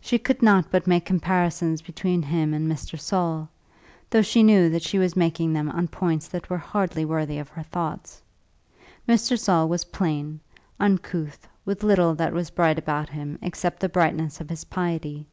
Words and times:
She 0.00 0.20
could 0.20 0.42
not 0.42 0.70
but 0.70 0.86
make 0.86 1.04
comparisons 1.04 1.82
between 1.82 2.22
him 2.22 2.54
and 2.54 2.70
Mr. 2.70 2.96
Saul, 3.00 3.48
though 4.08 4.22
she 4.22 4.44
knew 4.44 4.70
that 4.70 4.82
she 4.84 4.96
was 4.96 5.16
making 5.16 5.52
them 5.52 5.68
on 5.68 5.88
points 5.88 6.28
that 6.28 6.48
were 6.48 6.56
hardly 6.56 7.04
worthy 7.04 7.38
of 7.40 7.48
her 7.48 7.64
thoughts. 7.64 8.22
Mr. 9.08 9.36
Saul 9.36 9.68
was 9.68 9.82
plain, 9.86 10.38
uncouth, 10.78 11.48
with 11.64 11.82
little 11.82 12.14
that 12.14 12.32
was 12.32 12.48
bright 12.50 12.78
about 12.78 13.08
him 13.08 13.40
except 13.42 13.80
the 13.80 13.88
brightness 13.88 14.40
of 14.40 14.50
his 14.50 14.62
piety. 14.62 15.26